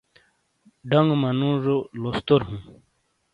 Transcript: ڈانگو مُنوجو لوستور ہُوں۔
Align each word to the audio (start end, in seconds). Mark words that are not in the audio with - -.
ڈانگو 0.89 1.15
مُنوجو 1.21 1.77
لوستور 2.01 2.41
ہُوں۔ 2.47 2.59